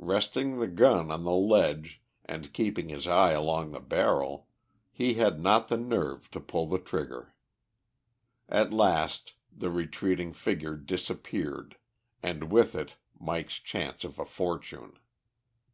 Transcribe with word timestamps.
Resting 0.00 0.58
the 0.58 0.68
gun 0.68 1.10
on 1.10 1.24
the 1.24 1.34
ledge 1.34 2.00
and 2.24 2.54
keeping 2.54 2.88
his 2.88 3.06
eye 3.06 3.32
along 3.32 3.72
the 3.72 3.78
barrel, 3.78 4.48
he 4.90 5.12
had 5.20 5.38
not 5.38 5.68
the 5.68 5.76
nerve 5.76 6.30
to 6.30 6.40
pull 6.40 6.66
the 6.66 6.78
trigger. 6.78 7.34
At 8.48 8.72
last 8.72 9.34
the 9.54 9.68
retreating 9.70 10.32
figure 10.32 10.76
disappeared, 10.76 11.76
and 12.22 12.50
with 12.50 12.74
it 12.74 12.96
Mike's 13.20 13.56
chance 13.58 14.02
of 14.02 14.18
a 14.18 14.24
fortune. 14.24 14.98